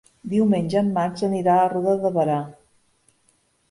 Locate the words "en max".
0.81-1.27